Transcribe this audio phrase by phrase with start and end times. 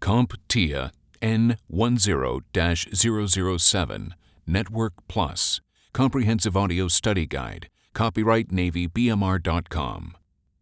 [0.00, 0.90] CompTIA
[1.22, 4.10] N10-007
[4.46, 5.60] Network Plus
[5.92, 7.68] Comprehensive Audio Study Guide.
[7.94, 10.16] Copyright Navy BMR.com.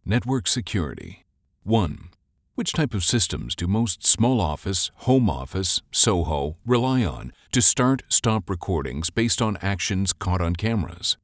[0.05, 1.25] Network Security
[1.63, 2.09] 1.
[2.55, 8.03] Which type of systems do most small office, home office, SOHO rely on to start
[8.07, 11.17] stop recordings based on actions caught on cameras?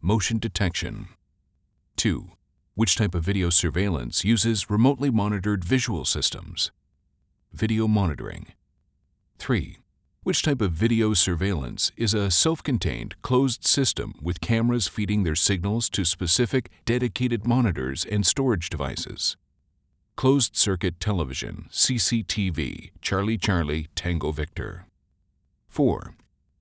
[0.00, 1.08] Motion detection.
[1.96, 2.30] 2.
[2.74, 6.70] Which type of video surveillance uses remotely monitored visual systems?
[7.56, 8.48] Video monitoring.
[9.38, 9.78] 3.
[10.24, 15.34] Which type of video surveillance is a self contained, closed system with cameras feeding their
[15.34, 19.38] signals to specific, dedicated monitors and storage devices?
[20.16, 24.84] Closed circuit television, CCTV, Charlie Charlie, Tango Victor.
[25.70, 26.14] 4.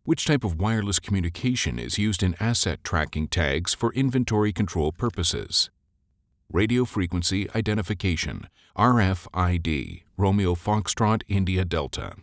[0.06, 5.70] Which type of wireless communication is used in asset tracking tags for inventory control purposes?
[6.52, 12.14] Radio frequency identification, RFID, Romeo Foxtrot India Delta.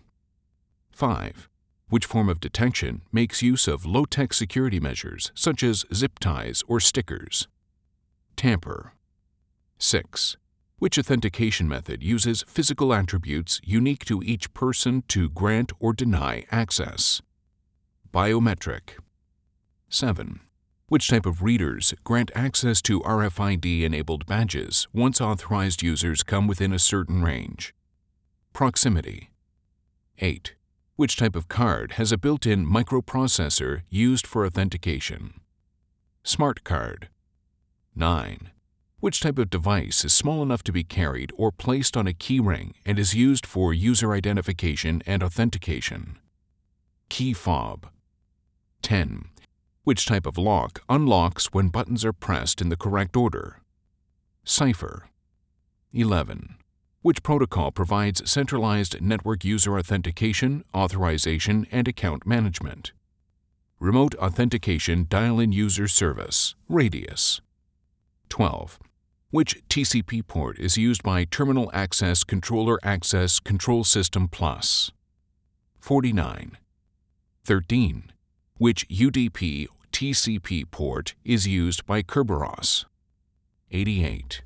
[0.93, 1.49] 5.
[1.89, 6.63] Which form of detection makes use of low tech security measures such as zip ties
[6.69, 7.49] or stickers?
[8.37, 8.95] Tamper.
[9.79, 10.37] 6.
[10.79, 17.21] Which authentication method uses physical attributes unique to each person to grant or deny access?
[18.15, 18.99] Biometric.
[19.89, 20.41] 7.
[20.93, 26.71] Which type of readers grant access to RFID enabled badges once authorized users come within
[26.71, 27.75] a certain range?
[28.53, 29.31] Proximity.
[30.19, 30.55] 8.
[30.97, 35.41] Which type of card has a built in microprocessor used for authentication?
[36.25, 37.09] Smart card.
[37.97, 38.51] 9.
[39.01, 42.75] Which type of device is small enough to be carried or placed on a keyring
[42.85, 46.19] and is used for user identification and authentication?
[47.09, 47.89] Key fob.
[48.83, 49.31] 10.
[49.85, 53.63] Which type of lock unlocks when buttons are pressed in the correct order?
[54.45, 55.09] Cipher.
[55.93, 56.55] 11.
[57.01, 62.93] Which protocol provides centralized network user authentication, authorization, and account management?
[63.81, 67.41] Remote Authentication Dial in User Service, Radius.
[68.29, 68.79] 12.
[69.31, 74.93] Which TCP port is used by Terminal Access Controller Access Control System Plus?
[75.81, 76.57] 49.
[77.45, 78.13] 13.
[78.63, 82.85] Which UDP TCP port is used by Kerberos?
[83.73, 84.45] 88.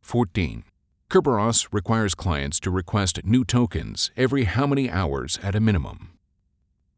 [0.00, 0.64] 14.
[1.08, 6.18] Kerberos requires clients to request new tokens every how many hours at a minimum?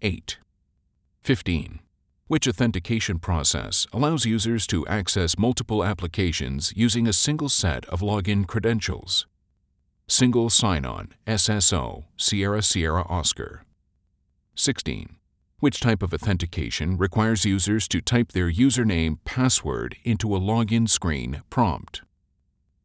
[0.00, 0.38] 8.
[1.20, 1.80] 15.
[2.26, 8.46] Which authentication process allows users to access multiple applications using a single set of login
[8.46, 9.26] credentials?
[10.08, 13.64] Single sign on, SSO, Sierra Sierra Oscar.
[14.54, 15.19] 16.
[15.60, 21.42] Which type of authentication requires users to type their username password into a login screen
[21.50, 22.00] prompt?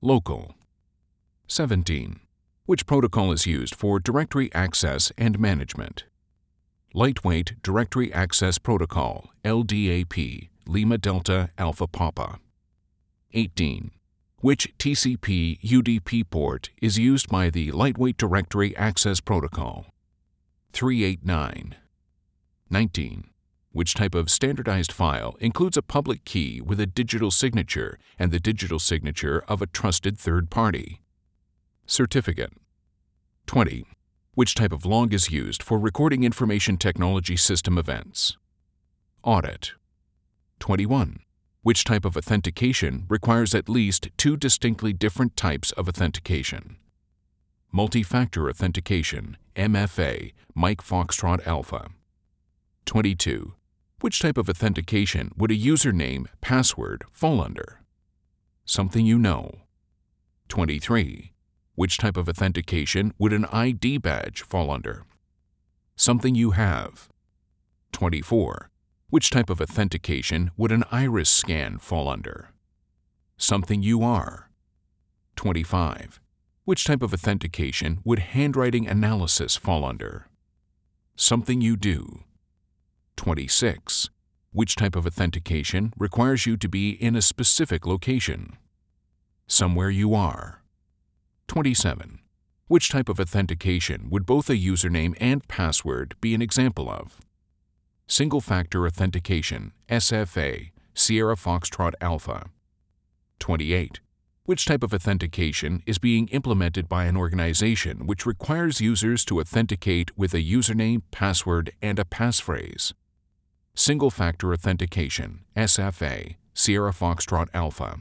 [0.01, 0.55] Local.
[1.47, 2.19] 17.
[2.65, 6.03] Which protocol is used for directory access and management?
[6.93, 12.39] Lightweight Directory Access Protocol, LDAP, Lima Delta Alpha Papa.
[13.33, 13.91] 18.
[14.41, 19.85] Which TCP UDP port is used by the Lightweight Directory Access Protocol?
[20.73, 21.75] 389.
[22.69, 23.29] 19.
[23.71, 28.39] Which type of standardized file includes a public key with a digital signature and the
[28.39, 31.01] digital signature of a trusted third party?
[31.85, 32.53] Certificate.
[33.45, 33.85] 20.
[34.33, 38.37] Which type of log is used for recording information technology system events?
[39.23, 39.73] Audit.
[40.59, 41.19] 21.
[41.61, 46.77] Which type of authentication requires at least two distinctly different types of authentication?
[47.71, 51.89] Multi factor authentication, MFA, Mike Foxtrot Alpha.
[52.85, 53.55] 22.
[54.01, 57.81] Which type of authentication would a username, password fall under?
[58.65, 59.61] Something you know.
[60.49, 61.33] 23.
[61.75, 65.05] Which type of authentication would an ID badge fall under?
[65.95, 67.09] Something you have.
[67.91, 68.69] 24.
[69.09, 72.51] Which type of authentication would an iris scan fall under?
[73.37, 74.49] Something you are.
[75.35, 76.19] 25.
[76.65, 80.27] Which type of authentication would handwriting analysis fall under?
[81.15, 82.23] Something you do.
[83.17, 84.09] 26.
[84.51, 88.57] Which type of authentication requires you to be in a specific location?
[89.47, 90.61] Somewhere you are.
[91.47, 92.19] 27.
[92.67, 97.19] Which type of authentication would both a username and password be an example of?
[98.07, 102.47] Single Factor Authentication, SFA, Sierra Foxtrot Alpha.
[103.39, 103.99] 28.
[104.45, 110.15] Which type of authentication is being implemented by an organization which requires users to authenticate
[110.17, 112.93] with a username, password, and a passphrase?
[113.77, 117.99] Single Factor Authentication, SFA, Sierra Foxtrot Alpha.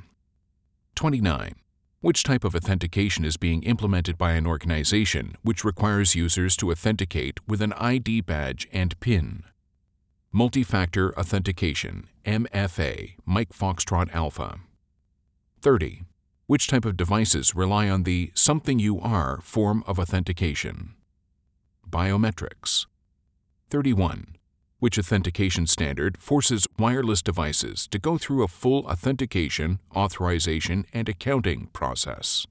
[0.94, 1.56] 29
[2.00, 7.40] Which type of authentication is being implemented by an organization which requires users to authenticate
[7.48, 9.42] with an ID badge and PIN?
[10.30, 14.60] Multi-Factor Authentication, MFA, Mike Foxtrot Alpha.
[15.60, 16.04] 30.
[16.46, 20.94] Which type of devices rely on the something you are form of authentication?
[21.90, 22.86] Biometrics.
[23.70, 24.36] 31.
[24.84, 31.68] Which authentication standard forces wireless devices to go through a full authentication, authorization, and accounting
[31.72, 32.46] process?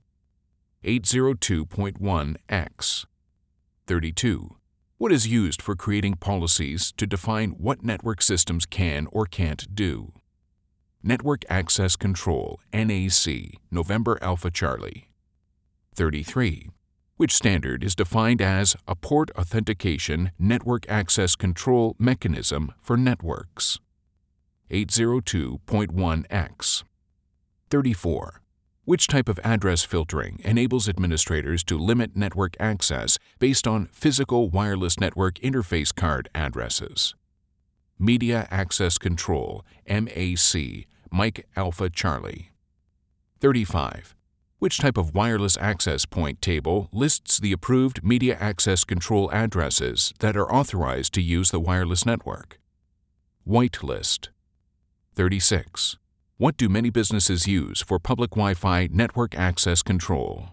[0.83, 3.05] 802.1x.
[3.85, 4.55] 32.
[4.97, 10.11] What is used for creating policies to define what network systems can or can't do?
[11.03, 15.11] Network Access Control, NAC, November Alpha Charlie.
[15.93, 16.71] 33.
[17.15, 23.77] Which standard is defined as a port authentication network access control mechanism for networks?
[24.71, 26.83] 802.1x.
[27.69, 28.41] 34.
[28.85, 34.99] Which type of address filtering enables administrators to limit network access based on physical wireless
[34.99, 37.13] network interface card addresses?
[37.99, 42.49] Media Access Control, MAC, Mike Alpha Charlie.
[43.39, 44.15] 35.
[44.63, 50.37] Which type of wireless access point table lists the approved media access control addresses that
[50.37, 52.61] are authorized to use the wireless network?
[53.45, 54.29] Whitelist.
[55.15, 55.97] 36.
[56.37, 60.51] What do many businesses use for public Wi Fi network access control?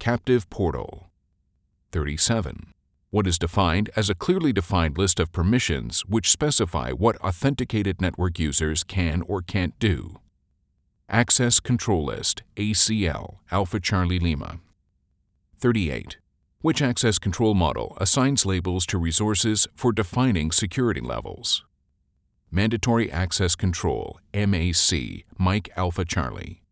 [0.00, 1.08] Captive Portal.
[1.92, 2.72] 37
[3.10, 8.40] what is defined as a clearly defined list of permissions which specify what authenticated network
[8.40, 10.18] users can or can't do.
[11.12, 14.60] Access Control List, ACL, Alpha Charlie Lima.
[15.60, 16.16] 38.
[16.62, 21.66] Which access control model assigns labels to resources for defining security levels?
[22.50, 26.62] Mandatory Access Control, MAC, Mike Alpha Charlie.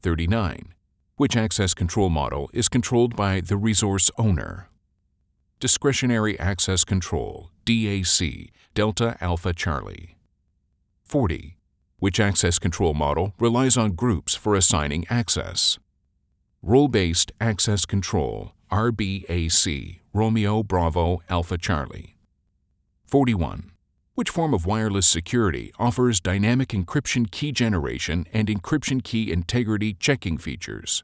[0.00, 0.72] 39.
[1.16, 4.68] Which access control model is controlled by the resource owner?
[5.58, 10.18] Discretionary Access Control, DAC, Delta Alpha Charlie.
[11.02, 11.56] 40.
[11.98, 15.78] Which access control model relies on groups for assigning access?
[16.60, 22.18] Role Based Access Control, RBAC, Romeo Bravo Alpha Charlie.
[23.04, 23.70] 41.
[24.14, 30.36] Which form of wireless security offers dynamic encryption key generation and encryption key integrity checking
[30.36, 31.02] features?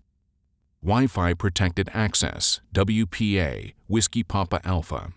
[0.82, 5.14] Wi Fi Protected Access, WPA, Whiskey Papa Alpha.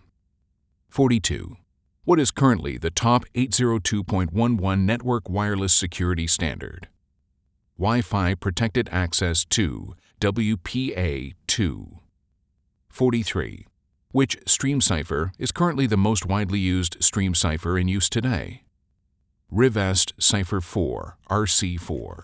[0.88, 1.58] 42.
[2.06, 6.86] What is currently the top 802.11 network wireless security standard?
[7.76, 11.98] Wi Fi Protected Access 2, WPA 2.
[12.88, 13.66] 43.
[14.12, 18.62] Which stream cipher is currently the most widely used stream cipher in use today?
[19.50, 22.22] Rivest Cipher 4, RC4.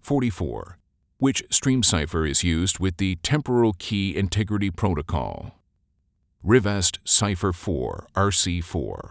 [0.00, 0.78] 44
[1.18, 5.54] which stream cipher is used with the Temporal Key Integrity Protocol.
[6.46, 9.10] Rivest Cipher 4, RC4.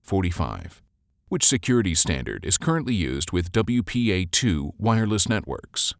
[0.00, 0.82] 45.
[1.28, 5.92] Which security standard is currently used with WPA2 wireless networks?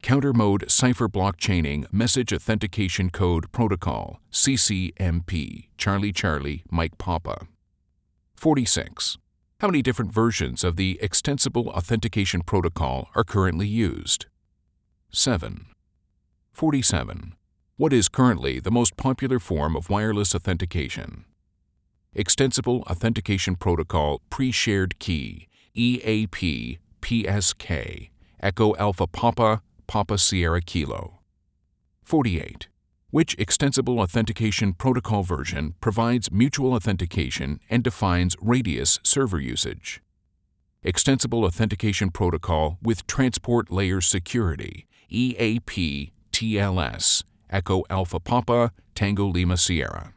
[0.00, 7.46] Counter Mode Cipher Block Chaining Message Authentication Code Protocol, CCMP, Charlie Charlie, Mike Papa.
[8.36, 9.18] 46.
[9.60, 14.24] How many different versions of the Extensible Authentication Protocol are currently used?
[15.10, 15.66] 7.
[16.54, 17.34] 47.
[17.78, 21.24] What is currently the most popular form of wireless authentication?
[22.12, 31.20] Extensible Authentication Protocol Pre-Shared Key, EAP, PSK, Echo Alpha Papa, Papa Sierra Kilo.
[32.02, 32.66] 48
[33.10, 40.02] which Extensible Authentication Protocol version provides mutual authentication and defines radius server usage.
[40.82, 50.12] Extensible Authentication Protocol with Transport Layer Security, EAP TLS, Echo Alpha Papa, Tango Lima Sierra.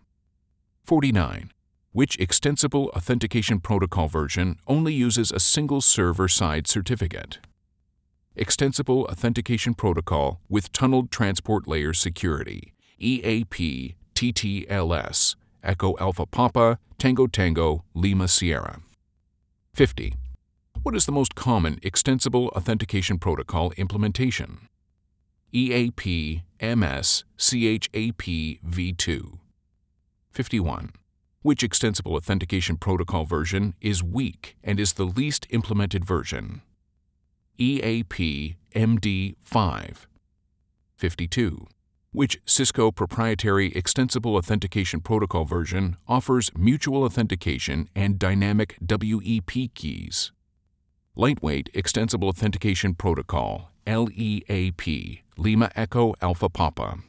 [0.84, 1.52] 49.
[1.94, 7.40] Which Extensible Authentication Protocol version only uses a single server side certificate?
[8.36, 17.84] Extensible Authentication Protocol with Tunneled Transport Layer Security, EAP TTLS, Echo Alpha Papa, Tango Tango,
[17.94, 18.80] Lima Sierra.
[19.74, 20.16] 50.
[20.84, 24.68] What is the most common extensible authentication protocol implementation?
[25.54, 28.22] EAP MS CHAP
[28.66, 29.40] v2.
[30.32, 30.92] 51.
[31.42, 36.62] Which extensible authentication protocol version is weak and is the least implemented version?
[37.58, 39.96] EAP MD5.
[40.96, 41.68] 52
[42.14, 50.34] which Cisco proprietary Extensible Authentication Protocol version offers mutual authentication and dynamic WEP keys.
[51.16, 57.00] Lightweight Extensible Authentication Protocol, LEAP, Lima Echo Alpha Papa.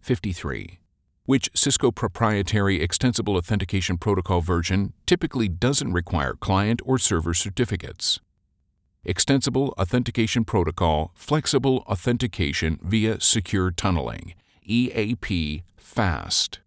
[0.00, 0.78] 53.
[1.24, 8.20] Which Cisco proprietary extensible authentication protocol version typically doesn't require client or server certificates?
[9.04, 16.60] Extensible Authentication Protocol Flexible Authentication via Secure Tunneling, EAP FAST.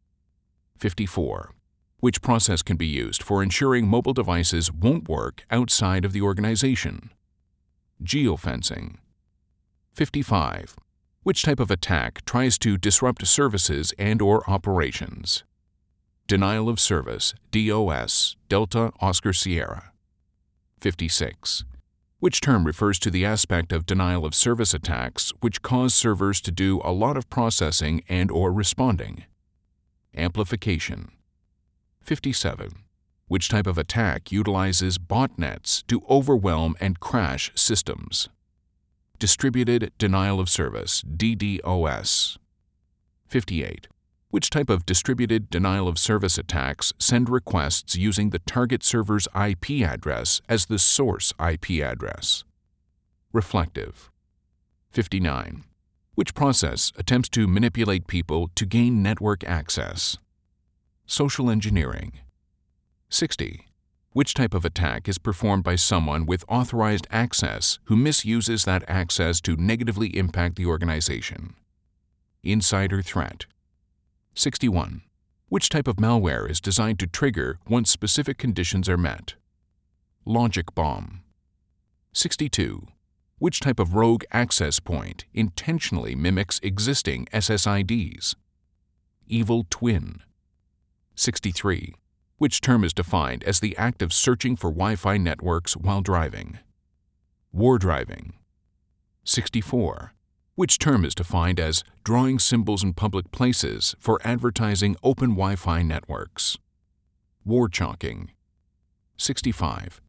[0.78, 1.54] 54.
[2.00, 7.12] Which process can be used for ensuring mobile devices won't work outside of the organization?
[8.04, 8.96] Geofencing.
[9.94, 10.78] 55.
[11.24, 15.44] Which type of attack tries to disrupt services and or operations?
[16.28, 19.92] Denial of service, DOS, Delta Oscar Sierra.
[20.80, 21.66] 56.
[22.20, 26.52] Which term refers to the aspect of denial of service attacks which cause servers to
[26.52, 29.26] do a lot of processing and or responding?
[30.16, 31.12] Amplification.
[32.02, 32.72] 57.
[33.28, 38.30] Which type of attack utilizes botnets to overwhelm and crash systems?
[39.22, 42.40] Distributed Denial of Service, DDoS.
[43.28, 43.88] 58.
[44.32, 49.88] Which type of distributed denial of service attacks send requests using the target server's IP
[49.88, 52.44] address as the source IP address?
[53.32, 54.10] Reflective.
[54.90, 55.66] 59.
[56.16, 60.18] Which process attempts to manipulate people to gain network access?
[61.06, 62.14] Social engineering.
[63.10, 63.68] 60.
[64.14, 69.40] Which type of attack is performed by someone with authorized access who misuses that access
[69.42, 71.56] to negatively impact the organization?
[72.44, 73.46] Insider threat.
[74.36, 75.04] 61.
[75.48, 79.36] Which type of malware is designed to trigger once specific conditions are met?
[80.26, 81.22] Logic bomb.
[82.12, 82.88] 62.
[83.38, 88.36] Which type of rogue access point intentionally mimics existing SSIDs?
[89.26, 90.20] Evil twin.
[91.16, 91.96] 63
[92.42, 96.58] which term is defined as the act of searching for Wi Fi networks while driving.
[97.54, 98.34] War driving.
[99.24, 100.14] 64.
[100.56, 105.84] Which term is defined as drawing symbols in public places for advertising open Wi Fi
[105.84, 106.58] networks.
[107.46, 108.32] War chalking.
[109.18, 110.01] 65.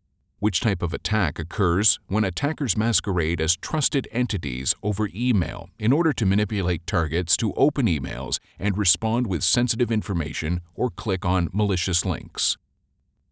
[0.43, 6.13] Which type of attack occurs when attackers masquerade as trusted entities over email in order
[6.15, 12.05] to manipulate targets to open emails and respond with sensitive information or click on malicious
[12.05, 12.57] links?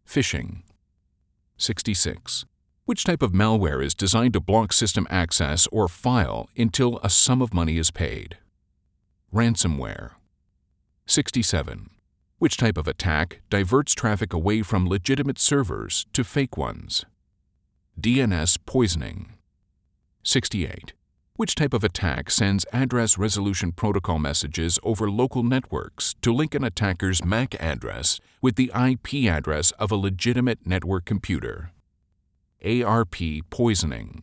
[0.06, 0.62] Phishing.
[1.56, 2.44] 66.
[2.84, 7.42] Which type of malware is designed to block system access or file until a sum
[7.42, 8.38] of money is paid?
[9.34, 10.12] Ransomware.
[11.06, 11.90] 67
[12.40, 17.04] which type of attack diverts traffic away from legitimate servers to fake ones.
[18.00, 19.34] DNS poisoning.
[20.24, 20.94] 68.
[21.34, 26.64] Which type of attack sends address resolution protocol messages over local networks to link an
[26.64, 31.72] attacker's MAC address with the IP address of a legitimate network computer?
[32.64, 33.16] ARP
[33.50, 34.22] poisoning.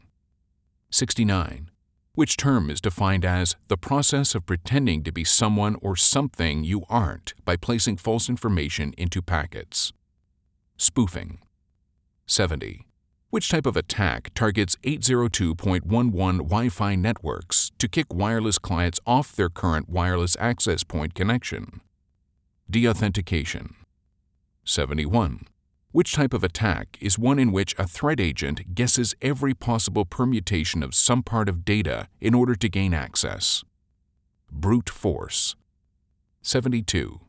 [0.90, 1.70] 69
[2.18, 6.84] which term is defined as the process of pretending to be someone or something you
[6.90, 9.94] aren't by placing false information into packets.
[10.78, 11.38] Spoofing.
[12.26, 12.88] 70.
[13.30, 15.84] Which type of attack targets 802.11
[16.40, 21.82] Wi Fi networks to kick wireless clients off their current wireless access point connection?
[22.72, 23.76] Deauthentication.
[24.66, 25.42] 71.
[25.98, 30.84] Which type of attack is one in which a threat agent guesses every possible permutation
[30.84, 33.64] of some part of data in order to gain access?
[34.52, 35.56] Brute force.
[36.44, 37.20] 72.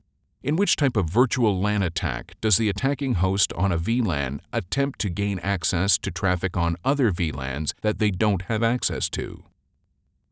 [0.43, 4.99] In which type of virtual LAN attack does the attacking host on a VLAN attempt
[4.99, 9.45] to gain access to traffic on other VLANs that they don't have access to?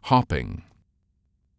[0.03, 0.63] Hopping.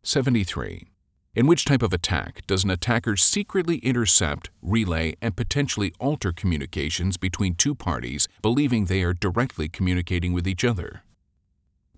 [0.04, 0.92] 73.
[1.38, 7.16] In which type of attack does an attacker secretly intercept, relay, and potentially alter communications
[7.16, 11.04] between two parties believing they are directly communicating with each other?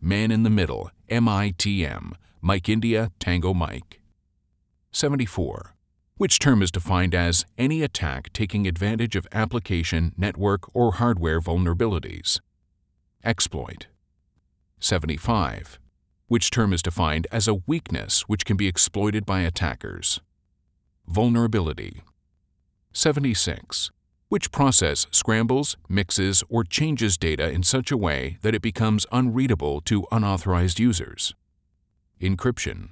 [0.02, 4.02] Man in the Middle, MITM, Mike India, Tango Mike.
[4.92, 5.74] 74.
[6.18, 12.42] Which term is defined as any attack taking advantage of application, network, or hardware vulnerabilities?
[13.24, 13.88] Exploit.
[14.82, 15.80] 75
[16.30, 20.22] which term is defined as a weakness which can be exploited by attackers.
[21.08, 22.04] Vulnerability.
[22.94, 23.92] 76.
[24.30, 29.82] Which process scrambles, mixes, or changes data in such a way that it becomes unreadable
[29.82, 31.34] to unauthorized users?
[32.22, 32.90] Encryption.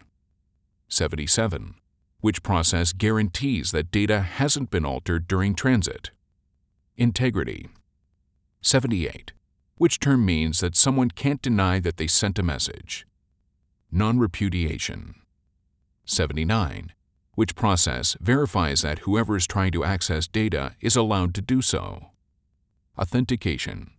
[0.88, 1.76] 77.
[2.22, 6.10] Which process guarantees that data hasn't been altered during transit?
[6.96, 7.70] Integrity.
[8.62, 9.34] 78.
[9.76, 13.06] Which term means that someone can't deny that they sent a message?
[13.92, 15.16] Non repudiation.
[16.06, 16.94] 79.
[17.36, 22.08] Which process verifies that whoever is trying to access data is allowed to do so?
[22.98, 23.92] Authentication.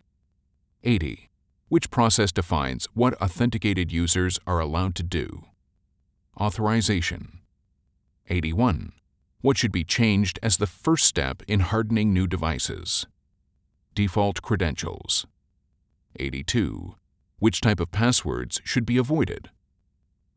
[0.83, 1.31] 80.
[1.69, 5.45] Which process defines what authenticated users are allowed to do?
[6.41, 7.41] Authorization.
[8.29, 8.93] 81.
[9.41, 13.07] What should be changed as the first step in hardening new devices?
[13.95, 15.27] Default credentials.
[16.19, 16.97] 82.
[17.39, 19.51] Which type of passwords should be avoided?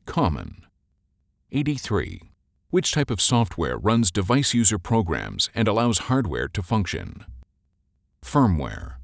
[0.05, 0.63] Common.
[1.51, 2.21] 83.
[2.69, 7.25] Which type of software runs device user programs and allows hardware to function?
[8.23, 8.95] Firmware.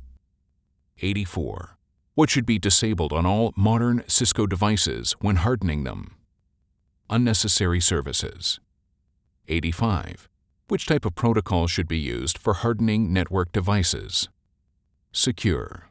[1.00, 1.78] 84.
[2.16, 6.16] What should be disabled on all modern Cisco devices when hardening them?
[7.10, 8.60] Unnecessary services.
[9.48, 10.28] 85.
[10.68, 14.30] Which type of protocol should be used for hardening network devices?
[15.12, 15.90] Secure.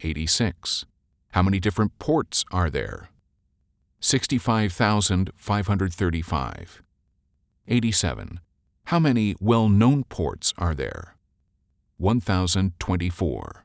[0.00, 0.86] 86.
[1.32, 3.10] How many different ports are there?
[4.04, 6.82] 65,535.
[7.66, 8.40] 87.
[8.84, 11.16] How many well known ports are there?
[11.96, 13.64] 1,024.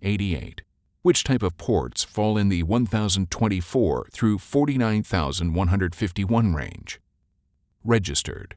[0.00, 0.62] 88.
[1.02, 6.98] Which type of ports fall in the 1,024 through 49,151 range?
[7.84, 8.56] Registered.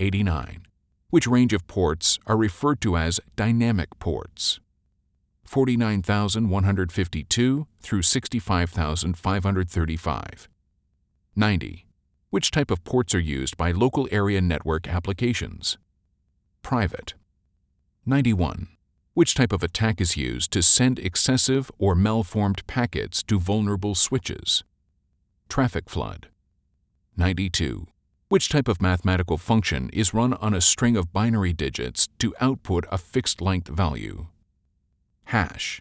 [0.00, 0.66] 89.
[1.10, 4.58] Which range of ports are referred to as dynamic ports?
[5.52, 10.48] 49,152 through 65,535.
[11.36, 11.86] 90.
[12.30, 15.76] Which type of ports are used by local area network applications?
[16.62, 17.12] Private.
[18.06, 18.68] 91.
[19.12, 24.64] Which type of attack is used to send excessive or malformed packets to vulnerable switches?
[25.50, 26.28] Traffic flood.
[27.18, 27.88] 92.
[28.30, 32.86] Which type of mathematical function is run on a string of binary digits to output
[32.90, 34.28] a fixed length value?
[35.32, 35.80] Hash.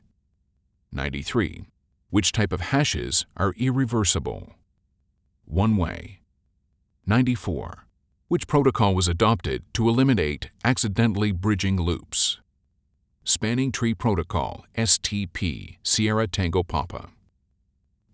[0.93, 1.65] 93.
[2.10, 4.53] Which type of hashes are irreversible?
[5.43, 6.22] One way.
[7.05, 7.86] 94.
[8.29, 12.39] Which protocol was adopted to eliminate accidentally bridging loops?
[13.25, 17.10] Spanning Tree Protocol, STP, Sierra Tango Papa.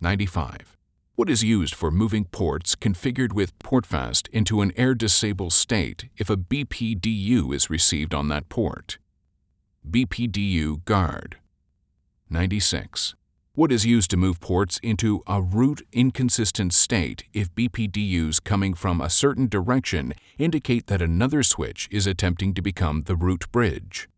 [0.00, 0.76] 95.
[1.14, 6.36] What is used for moving ports configured with PortFast into an err-disabled state if a
[6.36, 8.98] BPDU is received on that port?
[9.86, 11.38] BPDU Guard.
[12.28, 13.14] 96.
[13.54, 19.00] What is used to move ports into a root inconsistent state if BPDUs coming from
[19.00, 24.10] a certain direction indicate that another switch is attempting to become the root bridge?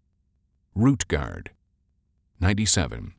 [0.74, 1.52] Root Guard.
[2.40, 3.14] 97.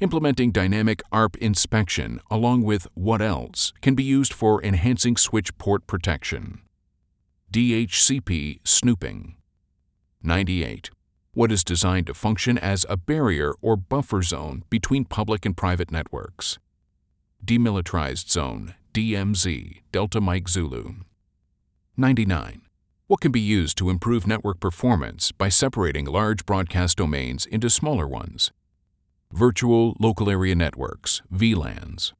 [0.00, 5.86] Implementing dynamic ARP inspection along with what else can be used for enhancing switch port
[5.86, 6.60] protection?
[7.50, 9.36] DHCP snooping.
[10.22, 10.90] 98
[11.34, 15.90] what is designed to function as a barrier or buffer zone between public and private
[15.90, 16.58] networks.
[17.44, 20.94] Demilitarized Zone, DMZ, Delta Mike Zulu.
[21.96, 22.62] 99.
[23.06, 28.08] What can be used to improve network performance by separating large broadcast domains into smaller
[28.08, 28.50] ones?
[29.30, 32.12] Virtual Local Area Networks, VLANs.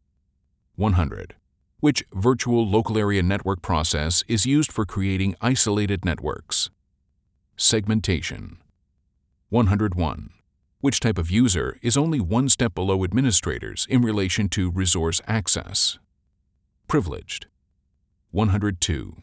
[0.76, 1.36] 100.
[1.80, 6.70] Which virtual local area network process is used for creating isolated networks?
[7.56, 8.58] Segmentation.
[9.50, 10.30] 101.
[10.80, 15.98] Which type of user is only one step below administrators in relation to resource access?
[16.88, 17.46] Privileged.
[18.30, 19.16] 102.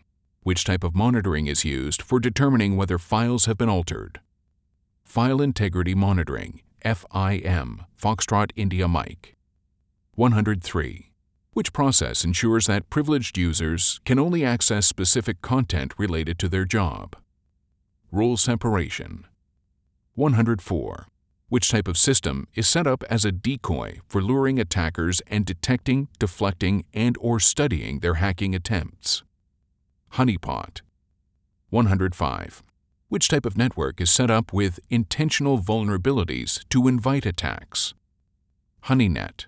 [0.44, 4.20] Which type of monitoring is used for determining whether files have been altered?
[5.04, 9.36] File Integrity Monitoring, FIM, Foxtrot India Mike.
[10.16, 11.12] 103.
[11.54, 17.16] Which process ensures that privileged users can only access specific content related to their job?
[18.12, 19.26] Role separation.
[20.16, 21.08] 104.
[21.48, 26.10] Which type of system is set up as a decoy for luring attackers and detecting,
[26.20, 29.24] deflecting, and or studying their hacking attempts?
[30.14, 30.82] Honeypot.
[31.70, 32.64] 105.
[33.08, 37.94] Which type of network is set up with intentional vulnerabilities to invite attacks?
[38.86, 39.46] HoneyNet.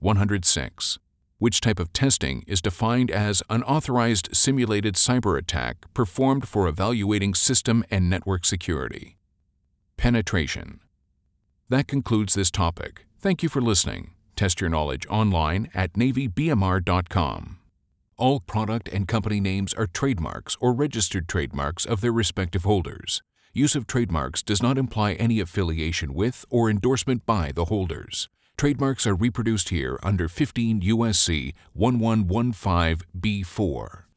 [0.00, 0.98] 106.
[1.38, 7.84] Which type of testing is defined as unauthorized simulated cyber attack performed for evaluating system
[7.90, 9.17] and network security?
[9.98, 10.80] Penetration.
[11.68, 13.04] That concludes this topic.
[13.20, 14.12] Thank you for listening.
[14.36, 17.58] Test your knowledge online at NavyBMR.com.
[18.16, 23.22] All product and company names are trademarks or registered trademarks of their respective holders.
[23.52, 28.28] Use of trademarks does not imply any affiliation with or endorsement by the holders.
[28.56, 34.07] Trademarks are reproduced here under 15 USC 1115B4.